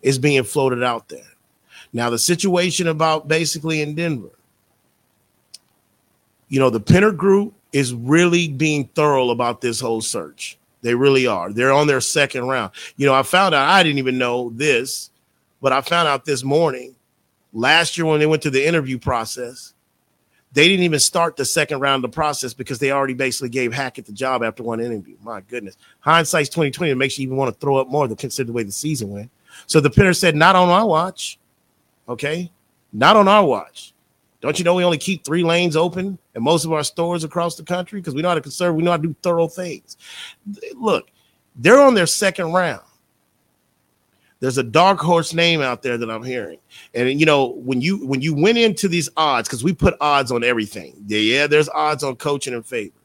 [0.00, 1.20] is being floated out there.
[1.92, 4.30] Now, the situation about basically in Denver,
[6.48, 10.58] you know, the Penner Group is really being thorough about this whole search.
[10.82, 11.52] They really are.
[11.52, 12.72] They're on their second round.
[12.96, 15.10] You know, I found out I didn't even know this,
[15.60, 16.94] but I found out this morning.
[17.54, 19.74] Last year when they went to the interview process,
[20.54, 23.72] they didn't even start the second round of the process because they already basically gave
[23.72, 25.16] Hackett the job after one interview.
[25.22, 25.76] My goodness.
[26.00, 26.90] Hindsight's 2020.
[26.92, 29.10] It makes you even want to throw up more to consider the way the season
[29.10, 29.30] went.
[29.66, 31.38] So the Penner said, not on our watch.
[32.08, 32.50] Okay.
[32.92, 33.94] Not on our watch.
[34.42, 37.54] Don't you know we only keep three lanes open and most of our stores across
[37.54, 39.96] the country because we know how to conserve, we know how to do thorough things.
[40.74, 41.10] Look,
[41.56, 42.82] they're on their second round.
[44.42, 46.58] There's a dark horse name out there that I'm hearing,
[46.94, 50.32] and you know when you when you went into these odds because we put odds
[50.32, 50.96] on everything.
[51.06, 52.96] Yeah, yeah, there's odds on coaching in favor.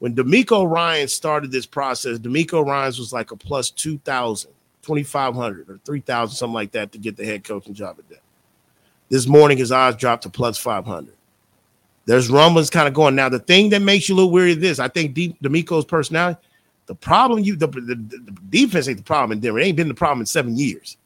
[0.00, 4.50] When DeMeco Ryan started this process, DeMeco Ryans was like a plus 2,000,
[4.82, 8.22] 2,500 or 3,000, something like that to get the head coaching job at Denver.
[9.08, 11.14] This morning, his odds dropped to plus 500.
[12.04, 13.14] There's rumblings kind of going.
[13.14, 15.86] Now, the thing that makes you a little weary of this, I think D- DeMeco's
[15.86, 16.38] personality,
[16.90, 19.60] the problem you, the, the, the, defense ain't the problem in Denver.
[19.60, 20.96] It ain't been the problem in seven years.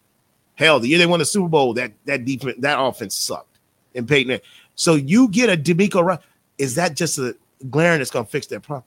[0.54, 3.58] Hell, the year they won the Super Bowl, that that defense, that offense sucked.
[3.94, 4.40] And Peyton,
[4.76, 6.18] so you get a DeMeco,
[6.56, 7.36] is that just a
[7.68, 8.86] glaring that's to fix that problem?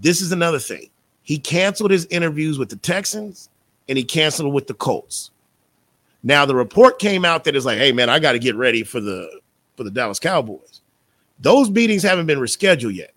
[0.00, 0.88] This is another thing.
[1.24, 3.50] He canceled his interviews with the Texans
[3.86, 5.30] and he canceled with the Colts.
[6.22, 8.82] Now the report came out that is like, hey man, I got to get ready
[8.82, 9.42] for the
[9.76, 10.80] for the Dallas Cowboys.
[11.38, 13.12] Those meetings haven't been rescheduled yet.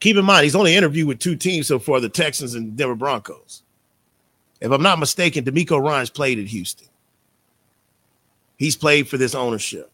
[0.00, 2.94] Keep in mind, he's only interviewed with two teams so far: the Texans and Denver
[2.94, 3.62] Broncos.
[4.60, 6.88] If I'm not mistaken, DeMeco Ryans played at Houston.
[8.56, 9.90] He's played for this ownership.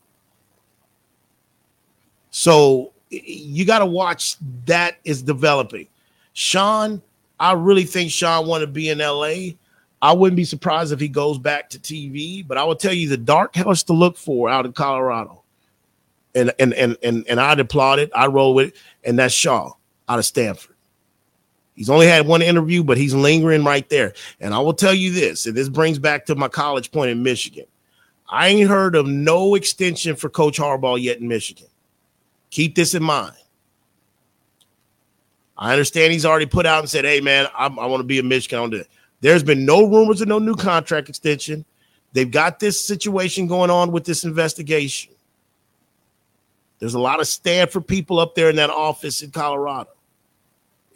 [2.30, 5.86] So you got to watch that is developing.
[6.32, 7.00] Sean,
[7.38, 9.54] I really think Sean want to be in LA.
[10.02, 13.08] I wouldn't be surprised if he goes back to TV, but I will tell you
[13.08, 15.42] the dark house to look for out in Colorado.
[16.34, 18.10] And and and and, and I'd applaud it.
[18.14, 19.72] I roll with it, and that's Shaw
[20.08, 20.76] out of Stanford.
[21.74, 24.14] He's only had one interview, but he's lingering right there.
[24.40, 27.22] And I will tell you this, and this brings back to my college point in
[27.22, 27.66] Michigan.
[28.28, 31.66] I ain't heard of no extension for Coach Harbaugh yet in Michigan.
[32.50, 33.36] Keep this in mind.
[35.58, 38.18] I understand he's already put out and said, "Hey, man, I'm, i want to be
[38.18, 38.84] a Michigan." On.
[39.20, 41.64] There's been no rumors of no new contract extension.
[42.12, 45.12] They've got this situation going on with this investigation.
[46.78, 49.90] There's a lot of Stanford people up there in that office in Colorado.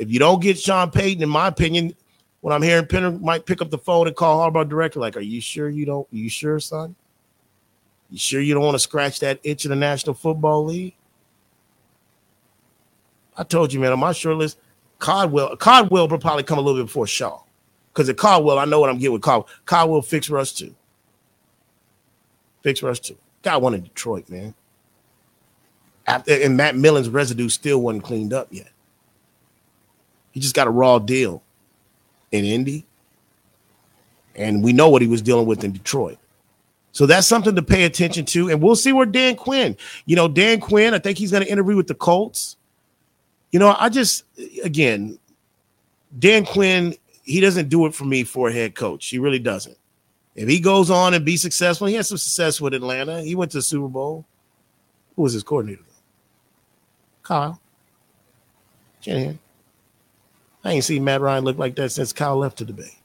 [0.00, 1.94] If you don't get Sean Payton, in my opinion,
[2.40, 5.20] when I'm hearing Penner might pick up the phone and call Harbaugh directly, like, "Are
[5.20, 6.10] you sure you don't?
[6.10, 6.96] Are you sure, son?
[8.08, 10.94] You sure you don't want to scratch that itch in the National Football League?"
[13.36, 14.58] I told you, man, on my short list,
[15.00, 17.42] Caldwell, Caldwell will probably come a little bit before Shaw.
[17.92, 19.48] Because at Caldwell, I know what I'm getting with Caldwell.
[19.66, 20.74] Caldwell fix Russ too.
[22.62, 23.18] Fix Russ too.
[23.42, 24.54] Guy won in Detroit, man.
[26.06, 28.70] After, and Matt Millen's residue still wasn't cleaned up yet.
[30.32, 31.42] He just got a raw deal
[32.32, 32.86] in Indy.
[34.36, 36.18] And we know what he was dealing with in Detroit.
[36.92, 38.50] So that's something to pay attention to.
[38.50, 41.50] And we'll see where Dan Quinn, you know, Dan Quinn, I think he's going to
[41.50, 42.56] interview with the Colts.
[43.52, 44.24] You know, I just,
[44.64, 45.18] again,
[46.18, 49.06] Dan Quinn, he doesn't do it for me for a head coach.
[49.06, 49.76] He really doesn't.
[50.34, 53.20] If he goes on and be successful, he had some success with Atlanta.
[53.22, 54.24] He went to the Super Bowl.
[55.16, 55.82] Who was his coordinator?
[57.22, 57.60] Kyle.
[59.00, 59.38] Shanahan.
[60.64, 62.98] I ain't seen Matt Ryan look like that since Kyle left to the Bay.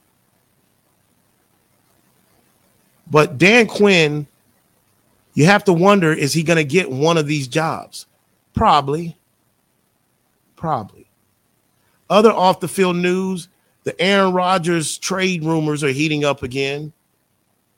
[3.09, 4.27] But Dan Quinn,
[5.33, 8.07] you have to wonder is he going to get one of these jobs?
[8.53, 9.17] Probably.
[10.55, 11.07] Probably.
[12.09, 13.47] Other off the field news
[13.85, 16.91] the Aaron Rodgers trade rumors are heating up again.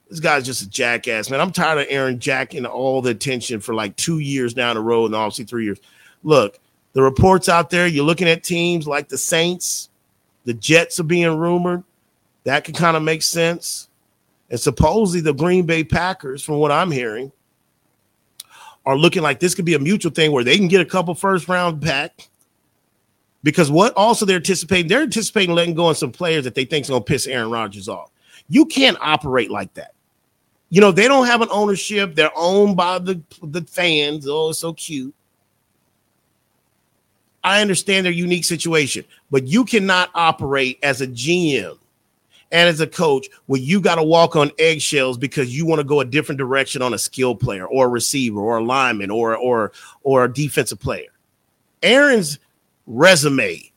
[0.10, 1.42] This guy's just a jackass, man.
[1.42, 5.08] I'm tired of Aaron jacking all the attention for like two years down the road
[5.08, 5.80] and obviously three years.
[6.24, 6.60] Look,
[6.98, 9.90] the reports out there, you're looking at teams like the Saints,
[10.46, 11.84] the Jets are being rumored.
[12.44, 13.88] That could kind of make sense.
[14.50, 17.32] And supposedly the Green Bay Packers, from what I'm hearing,
[18.84, 21.14] are looking like this could be a mutual thing where they can get a couple
[21.14, 22.30] first round back.
[23.44, 26.86] Because what also they're anticipating, they're anticipating letting go of some players that they think
[26.86, 28.10] is going to piss Aaron Rodgers off.
[28.50, 29.94] You can't operate like that.
[30.72, 34.28] You know, they don't have an ownership, they're owned by the, the fans.
[34.28, 35.14] Oh, it's so cute.
[37.48, 41.78] I understand their unique situation, but you cannot operate as a GM
[42.52, 45.86] and as a coach where you got to walk on eggshells because you want to
[45.86, 49.34] go a different direction on a skill player or a receiver or a lineman or
[49.38, 49.72] or
[50.04, 51.08] or a defensive player.
[51.82, 52.38] Aaron's
[52.86, 53.72] resume,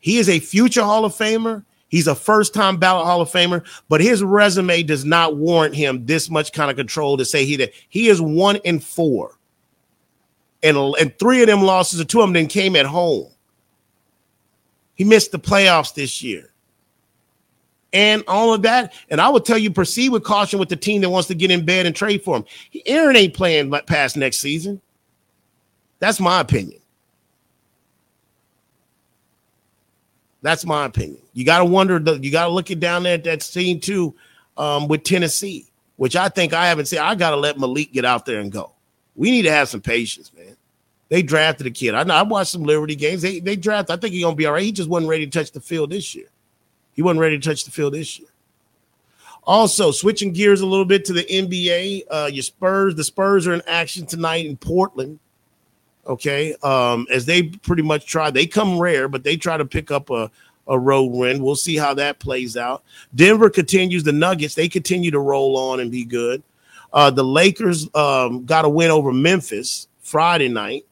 [0.00, 1.64] he is a future Hall of Famer.
[1.90, 6.06] He's a first time ballot Hall of Famer, but his resume does not warrant him
[6.06, 9.38] this much kind of control to say he that he is one in four
[10.62, 13.28] and, and three of them losses, or two of them then came at home.
[14.94, 16.50] He missed the playoffs this year.
[17.92, 18.94] And all of that.
[19.10, 21.50] And I would tell you, proceed with caution with the team that wants to get
[21.50, 22.44] in bed and trade for him.
[22.86, 24.80] Aaron ain't playing past next season.
[25.98, 26.80] That's my opinion.
[30.40, 31.20] That's my opinion.
[31.34, 34.14] You got to wonder, you got to look it down there at that scene too
[34.56, 36.98] um, with Tennessee, which I think I haven't seen.
[36.98, 38.71] I got to let Malik get out there and go.
[39.14, 40.56] We need to have some patience, man.
[41.08, 41.94] They drafted a kid.
[41.94, 43.20] I know I watched some Liberty games.
[43.20, 43.96] They they drafted.
[43.96, 44.62] I think he's gonna be all right.
[44.62, 46.28] He just wasn't ready to touch the field this year.
[46.94, 48.28] He wasn't ready to touch the field this year.
[49.44, 52.94] Also, switching gears a little bit to the NBA, uh, your Spurs.
[52.94, 55.18] The Spurs are in action tonight in Portland.
[56.06, 59.90] Okay, um, as they pretty much try, they come rare, but they try to pick
[59.90, 60.30] up a
[60.68, 61.42] a road win.
[61.42, 62.84] We'll see how that plays out.
[63.14, 64.04] Denver continues.
[64.04, 66.42] The Nuggets they continue to roll on and be good.
[66.92, 70.84] Uh, the Lakers um, got a win over Memphis Friday night,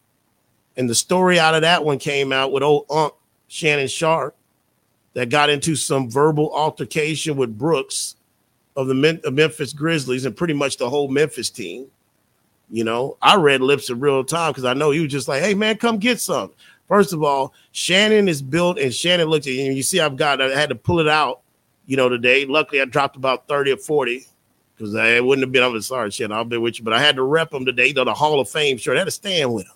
[0.76, 3.12] and the story out of that one came out with old Unc
[3.48, 4.34] Shannon Sharpe
[5.14, 8.16] that got into some verbal altercation with Brooks
[8.76, 11.86] of the Memphis Grizzlies and pretty much the whole Memphis team.
[12.70, 15.42] You know, I read lips in real time because I know he was just like,
[15.42, 16.52] "Hey man, come get some."
[16.86, 19.70] First of all, Shannon is built, and Shannon looks at you.
[19.70, 21.40] You see, I've got, I had to pull it out,
[21.86, 22.44] you know, today.
[22.46, 24.26] Luckily, I dropped about 30 or 40
[24.80, 27.16] because I wouldn't have been, I'm sorry, Shannon, I'll be with you, but I had
[27.16, 28.96] to rep him today, know, the Hall of Fame shirt.
[28.96, 29.74] I had to stand with him.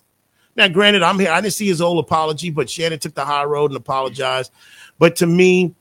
[0.55, 1.29] Now, granted, I'm here.
[1.29, 4.51] I didn't see his old apology, but Shannon took the high road and apologized.
[4.97, 5.75] But to me,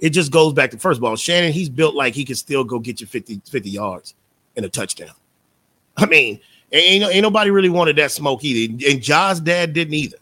[0.00, 2.64] it just goes back to first of all, Shannon, he's built like he can still
[2.64, 4.16] go get you 50, 50 yards
[4.56, 5.14] and a touchdown.
[5.96, 6.40] I mean,
[6.72, 8.90] ain't, ain't nobody really wanted that smoke either.
[8.90, 10.16] And Ja's dad didn't either.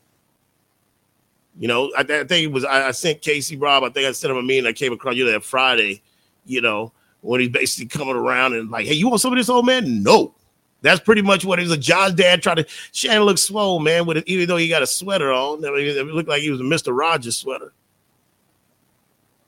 [1.58, 3.82] You know, I, I think it was I, I, sent Casey Rob.
[3.82, 4.66] I think I sent him a meeting.
[4.66, 6.02] I came across you that Friday.
[6.44, 9.48] You know, when he's basically coming around and like, hey, you want some of this
[9.48, 10.02] old man?
[10.02, 10.34] No.
[10.80, 11.72] That's pretty much what it is.
[11.72, 12.66] A John's dad tried to.
[12.92, 14.06] Shannon looked swole, man.
[14.06, 16.50] With it, even though he got a sweater on, I mean, it looked like he
[16.50, 17.72] was a Mister Rogers sweater.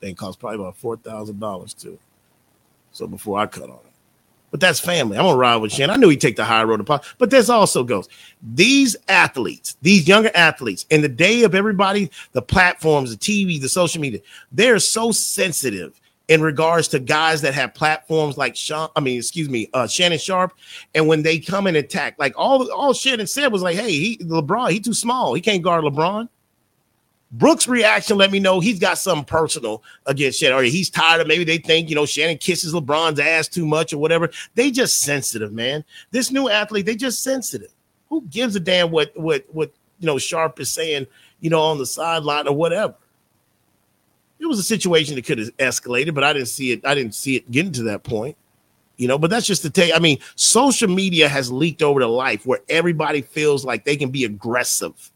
[0.01, 1.99] Thing cost probably about four thousand dollars too.
[2.91, 3.93] So before I cut on it,
[4.51, 5.17] but that's family.
[5.17, 5.95] I'm gonna ride with Shannon.
[5.95, 7.05] I knew he'd take the high road to pop.
[7.19, 8.09] But this also goes.
[8.43, 13.69] These athletes, these younger athletes, in the day of everybody, the platforms, the TV, the
[13.69, 16.01] social media, they're so sensitive
[16.31, 20.17] in regards to guys that have platforms like Sean, I mean, excuse me, uh, Shannon
[20.17, 20.53] Sharpe,
[20.95, 24.17] and when they come and attack, like all all Shannon said was like, "Hey, he
[24.19, 26.29] LeBron, he too small, he can't guard LeBron."
[27.33, 31.27] Brooks' reaction let me know he's got something personal against Shannon, or he's tired of
[31.27, 34.31] maybe they think you know Shannon kisses LeBron's ass too much or whatever.
[34.55, 35.85] They just sensitive, man.
[36.13, 37.75] This new athlete, they just sensitive.
[38.09, 41.09] Who gives a damn what what what you know Sharpe is saying,
[41.41, 42.95] you know, on the sideline or whatever?
[44.41, 46.85] It was a situation that could have escalated, but I didn't see it.
[46.85, 48.37] I didn't see it getting to that point,
[48.97, 49.19] you know.
[49.19, 49.95] But that's just to take.
[49.95, 54.11] I mean, social media has leaked over to life where everybody feels like they can
[54.11, 55.13] be aggressive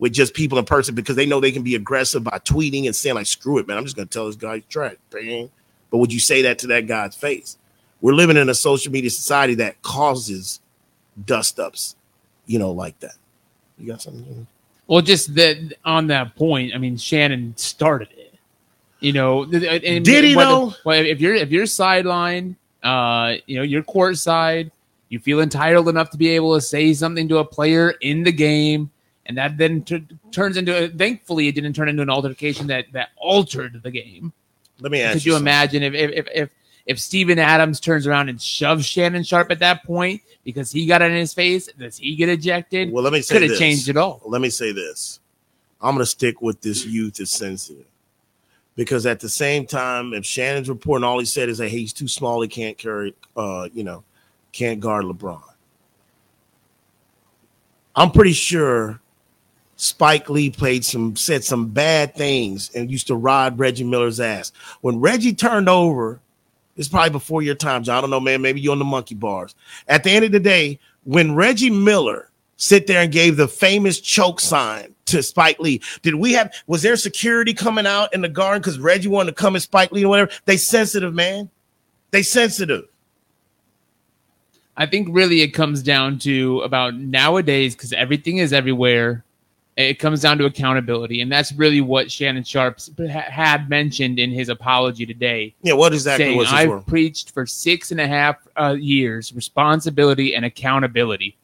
[0.00, 2.96] with just people in person because they know they can be aggressive by tweeting and
[2.96, 3.78] saying like, "Screw it, man!
[3.78, 4.96] I'm just going to tell this guy he's trash."
[5.90, 7.56] But would you say that to that guy's face?
[8.00, 10.60] We're living in a social media society that causes
[11.24, 11.94] dust ups,
[12.46, 13.14] you know, like that.
[13.78, 14.46] You got something?
[14.88, 18.23] Well, just that on that point, I mean, Shannon started it.
[19.04, 23.62] You know, and did he whether, Well, if you're if you're sideline, uh, you know,
[23.62, 24.72] you're court side,
[25.10, 28.32] you feel entitled enough to be able to say something to a player in the
[28.32, 28.90] game,
[29.26, 30.84] and that then t- turns into.
[30.84, 34.32] A, Thankfully, it didn't turn into an altercation that that altered the game.
[34.80, 35.12] Let me ask.
[35.12, 36.50] Could you, you imagine if if if
[36.86, 41.02] if Steven Adams turns around and shoves Shannon Sharpe at that point because he got
[41.02, 42.90] it in his face, does he get ejected?
[42.90, 44.22] Well, let me say could have changed it all.
[44.24, 45.20] Let me say this:
[45.82, 47.84] I'm going to stick with this youth is sensitive
[48.76, 51.92] because at the same time, if Shannon's reporting, all he said is that hey, he's
[51.92, 54.04] too small, he can't carry, uh, you know,
[54.52, 55.42] can't guard LeBron.
[57.96, 59.00] I'm pretty sure
[59.76, 64.52] Spike Lee played some, said some bad things and used to ride Reggie Miller's ass.
[64.80, 66.20] When Reggie turned over,
[66.76, 67.98] it's probably before your time, John.
[67.98, 68.42] I don't know, man.
[68.42, 69.54] Maybe you're on the monkey bars.
[69.86, 74.00] At the end of the day, when Reggie Miller sit there and gave the famous
[74.00, 75.80] choke sign to Spike Lee.
[76.02, 79.34] Did we have was there security coming out in the garden because Reggie wanted to
[79.34, 80.30] come and Spike Lee or whatever?
[80.44, 81.50] They sensitive, man.
[82.10, 82.86] They sensitive.
[84.76, 89.24] I think really it comes down to about nowadays because everything is everywhere.
[89.76, 94.48] It comes down to accountability, and that's really what Shannon Sharpe had mentioned in his
[94.48, 95.52] apology today.
[95.62, 96.80] Yeah, what exactly saying, was I've for?
[96.82, 101.36] preached for six and a half uh, years responsibility and accountability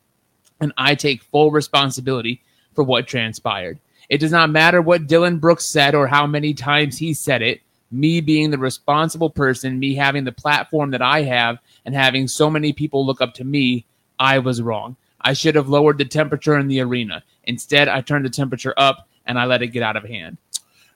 [0.60, 2.42] and I take full responsibility
[2.74, 3.78] for what transpired.
[4.08, 7.60] It does not matter what Dillon Brooks said or how many times he said it.
[7.92, 12.48] Me being the responsible person, me having the platform that I have, and having so
[12.48, 13.84] many people look up to me,
[14.18, 14.96] I was wrong.
[15.20, 17.22] I should have lowered the temperature in the arena.
[17.44, 20.38] Instead, I turned the temperature up and I let it get out of hand.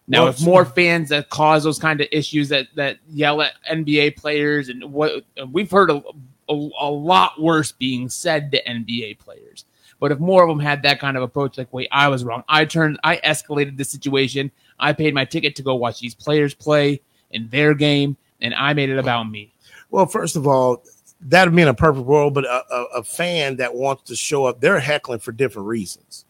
[0.06, 3.52] Now, well, if more fans that cause those kind of issues that that yell at
[3.70, 6.02] NBA players and what we've heard a,
[6.48, 9.64] a, a, lot worse being said to NBA players.
[10.00, 12.44] But if more of them had that kind of approach, like, wait, I was wrong.
[12.48, 14.50] I turned, I escalated the situation.
[14.78, 18.72] I paid my ticket to go watch these players play in their game, and I
[18.74, 19.52] made it about me.
[19.90, 20.82] Well, first of all,
[21.22, 24.16] that would be in a perfect world, but a, a, a fan that wants to
[24.16, 26.24] show up, they're heckling for different reasons.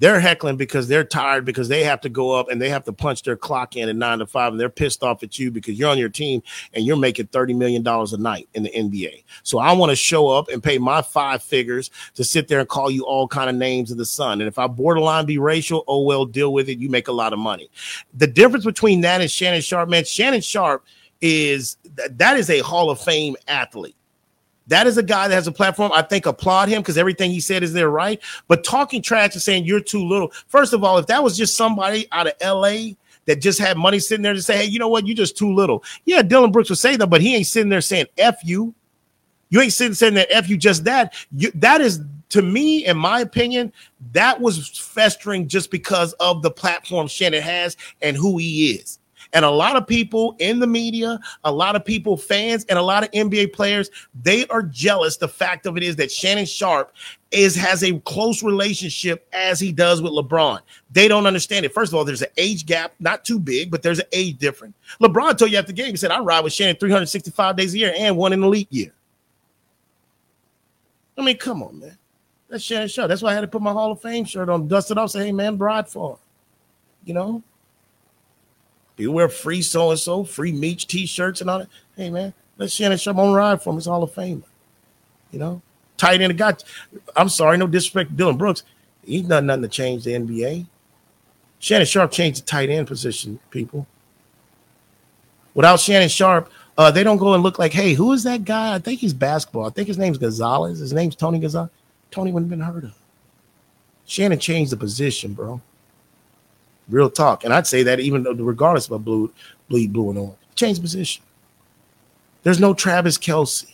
[0.00, 2.92] They're heckling because they're tired because they have to go up and they have to
[2.92, 5.78] punch their clock in at nine to five, and they're pissed off at you because
[5.78, 9.24] you're on your team and you're making thirty million dollars a night in the NBA.
[9.42, 12.68] So I want to show up and pay my five figures to sit there and
[12.68, 14.40] call you all kind of names of the sun.
[14.40, 16.78] And if I borderline be racial, oh well, deal with it.
[16.78, 17.70] You make a lot of money.
[18.14, 20.84] The difference between that and Shannon Sharpe, man, Shannon Sharpe
[21.20, 23.96] is that is a Hall of Fame athlete.
[24.70, 25.90] That is a guy that has a platform.
[25.92, 28.22] I think applaud him because everything he said is there right.
[28.46, 30.32] But talking trash and saying you're too little.
[30.46, 32.92] First of all, if that was just somebody out of LA
[33.26, 35.52] that just had money sitting there to say, hey, you know what, you're just too
[35.52, 35.82] little.
[36.04, 38.72] Yeah, Dillon Brooks would say that, but he ain't sitting there saying F you.
[39.48, 41.14] You ain't sitting, saying that F you just that.
[41.32, 43.72] You, that is to me, in my opinion,
[44.12, 48.99] that was festering just because of the platform Shannon has and who he is.
[49.32, 52.82] And a lot of people in the media, a lot of people, fans, and a
[52.82, 53.90] lot of NBA players,
[54.22, 55.16] they are jealous.
[55.16, 56.92] The fact of it is that Shannon Sharpe
[57.30, 60.60] is has a close relationship as he does with LeBron.
[60.90, 61.72] They don't understand it.
[61.72, 64.74] First of all, there's an age gap, not too big, but there's an age difference.
[65.00, 67.78] LeBron told you after the game, he said, I ride with Shannon 365 days a
[67.78, 68.92] year and one in the league year.
[71.16, 71.98] I mean, come on, man.
[72.48, 73.08] That's Shannon Sharpe.
[73.08, 75.10] That's why I had to put my Hall of Fame shirt on, dust it off,
[75.10, 76.18] say, hey man, bride for.
[77.04, 77.42] You know?
[78.96, 81.68] You wear free so and so, free Meech t-shirts and all that.
[81.96, 83.76] Hey man, let Shannon Sharpe on ride for him.
[83.76, 84.42] He's Hall of Famer.
[85.30, 85.62] You know,
[85.96, 86.64] tight end got.
[87.16, 88.62] I'm sorry, no disrespect to Dillon Brooks.
[89.04, 90.66] He's done nothing to change the NBA.
[91.58, 93.86] Shannon Sharpe changed the tight end position, people.
[95.54, 98.74] Without Shannon Sharpe, uh, they don't go and look like, hey, who is that guy?
[98.74, 99.66] I think he's basketball.
[99.66, 100.78] I think his name's Gonzalez.
[100.78, 101.70] His name's Tony Gonzalez.
[102.10, 102.94] Tony wouldn't have been heard of.
[104.06, 105.60] Shannon changed the position, bro.
[106.90, 107.44] Real talk.
[107.44, 109.32] And I'd say that even regardless of a blue,
[109.68, 111.22] bleed blue and orange, change position.
[112.42, 113.66] There's no Travis Kelce.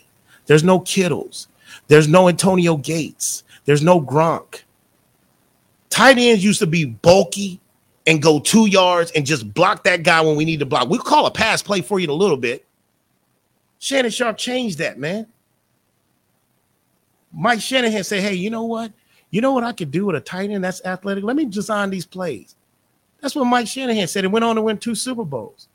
[0.46, 1.48] There's no Kittles.
[1.88, 3.44] There's no Antonio Gates.
[3.64, 4.62] There's no Gronk.
[5.90, 7.60] Tight ends used to be bulky
[8.06, 10.88] and go two yards and just block that guy when we need to block.
[10.88, 12.64] We'll call a pass play for you in a little bit.
[13.78, 15.26] Shannon Sharpe changed that, man.
[17.32, 18.92] Mike Shanahan said, Hey, you know what?
[19.30, 21.24] You know what I could do with a tight end that's athletic?
[21.24, 22.54] Let me design these plays.
[23.20, 24.24] That's what Mike Shanahan said.
[24.24, 25.68] He went on to win two Super Bowls.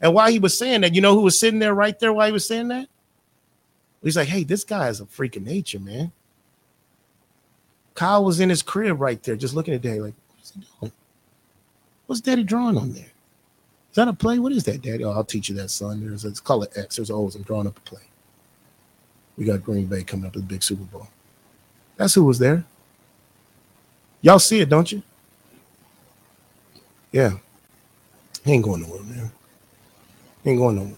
[0.00, 2.26] And while he was saying that, you know who was sitting there right there while
[2.26, 2.88] he was saying that?
[4.02, 6.12] He's like, hey, this guy is a freak of nature, man.
[7.94, 10.92] Kyle was in his crib right there, just looking at Daddy, like, what's he doing?
[12.06, 13.10] What's Daddy drawing on there?
[13.90, 14.38] Is that a play?
[14.38, 15.02] What is that, Daddy?
[15.02, 16.06] Oh, I'll teach you that, son.
[16.06, 16.96] There's a, it's called an X.
[16.96, 17.34] There's O's.
[17.34, 18.02] I'm drawing up a play.
[19.36, 21.08] We got Green Bay coming up with a big Super Bowl.
[21.96, 22.64] That's who was there.
[24.20, 25.02] Y'all see it, don't you?
[27.12, 27.32] Yeah.
[28.44, 29.30] He ain't going nowhere, man.
[30.44, 30.94] He ain't going nowhere.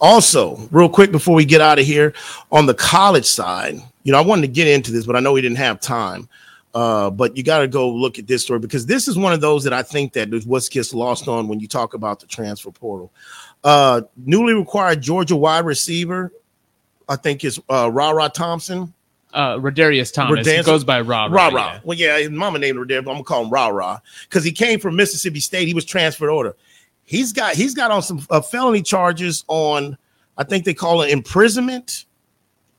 [0.00, 2.12] Also, real quick before we get out of here,
[2.50, 5.32] on the college side, you know, I wanted to get into this, but I know
[5.32, 6.28] we didn't have time.
[6.74, 9.42] Uh, but you got to go look at this story because this is one of
[9.42, 12.70] those that I think that what gets lost on when you talk about the transfer
[12.70, 13.12] portal.
[13.62, 16.32] Uh, newly required Georgia wide receiver,
[17.08, 18.94] I think is uh, Ra Ra Thompson
[19.32, 20.46] uh Rodarius Thomas.
[20.46, 21.80] Rodarius, goes by Ra Ra.
[21.84, 24.52] Well, yeah, his mama named Rodarius, but I'm gonna call him Ra Ra because he
[24.52, 25.68] came from Mississippi State.
[25.68, 26.54] He was transferred order.
[27.04, 29.96] He's got he's got on some uh, felony charges on
[30.36, 32.06] I think they call it imprisonment.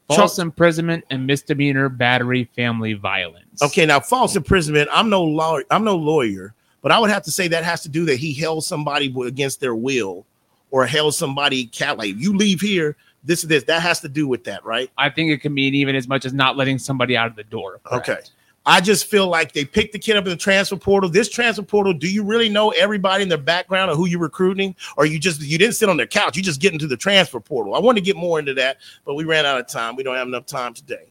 [0.10, 3.64] False imprisonment and misdemeanor battery family violence.
[3.64, 4.90] Okay, now false imprisonment.
[4.92, 5.64] I'm no lawyer.
[5.72, 8.34] I'm no lawyer, but I would have to say that has to do that he
[8.34, 10.26] held somebody against their will,
[10.72, 14.28] or held somebody cat like you leave here, this is this that has to do
[14.28, 14.90] with that, right?
[14.98, 17.44] I think it can mean even as much as not letting somebody out of the
[17.44, 17.80] door.
[17.84, 18.10] Correct?
[18.10, 18.22] Okay.
[18.66, 21.10] I just feel like they picked the kid up in the transfer portal.
[21.10, 24.74] This transfer portal, do you really know everybody in their background or who you're recruiting?
[24.96, 27.40] Or you just you didn't sit on their couch, you just get into the transfer
[27.40, 27.76] portal.
[27.76, 29.96] I want to get more into that, but we ran out of time.
[29.96, 31.08] We don't have enough time today.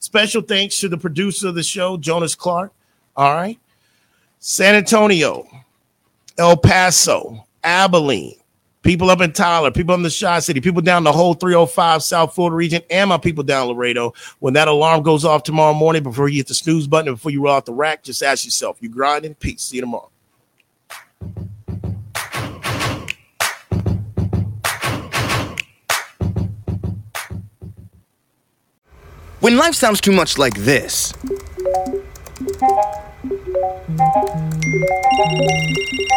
[0.00, 2.72] Special thanks to the producer of the show, Jonas Clark.
[3.16, 3.58] All right.
[4.38, 5.46] San Antonio,
[6.38, 8.39] El Paso, Abilene,
[8.82, 12.34] people up in Tyler, people in the Chi City, people down the whole 305 South
[12.34, 14.14] Florida region, and my people down Laredo.
[14.38, 17.42] When that alarm goes off tomorrow morning, before you hit the snooze button, before you
[17.42, 19.34] roll out the rack, just ask yourself, you grinding?
[19.34, 19.62] peace.
[19.62, 20.10] See you tomorrow.
[29.40, 31.14] When life sounds too much like this,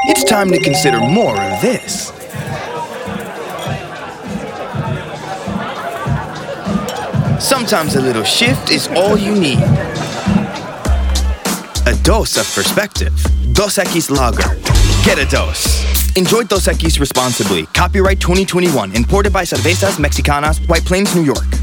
[0.08, 2.12] it's time to consider more of this.
[7.44, 9.60] Sometimes a little shift is all you need.
[11.86, 13.14] A dose of perspective.
[13.52, 14.56] Dos Equis Lager.
[15.04, 15.84] Get a dose.
[16.16, 17.66] Enjoy Dos Equis responsibly.
[17.74, 18.96] Copyright 2021.
[18.96, 21.63] Imported by Cervezas Mexicanas, White Plains, New York.